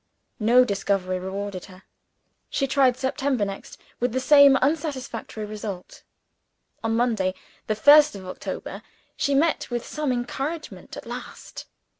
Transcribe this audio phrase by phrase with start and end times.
[0.39, 1.83] No discovery rewarded her.
[2.49, 6.01] She tried September, next with the same unsatisfactory results.
[6.83, 7.35] On Monday
[7.67, 8.81] the first of October
[9.15, 11.67] she met with some encouragement at last.